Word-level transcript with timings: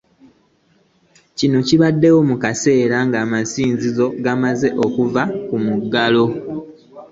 Kino 1.37 1.57
kizzeewo 1.67 2.19
mu 2.29 2.35
kaseera 2.43 2.95
amasinzizo 3.25 4.05
ge 4.11 4.19
kamaze 4.23 4.67
ku 5.49 5.55
muggalo 5.65 6.25